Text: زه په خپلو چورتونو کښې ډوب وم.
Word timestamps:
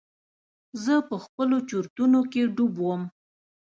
زه 0.83 0.93
په 1.09 1.15
خپلو 1.25 1.57
چورتونو 1.69 2.17
کښې 2.31 2.43
ډوب 2.55 2.73
وم. 2.81 3.01